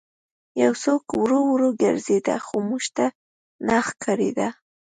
یو 0.63 0.73
څوک 0.83 1.03
ورو 1.21 1.39
ورو 1.51 1.69
ګرځېده 1.81 2.35
خو 2.45 2.55
موږ 2.69 2.83
ته 2.97 3.05
نه 3.67 3.77
ښکارېده 3.87 4.47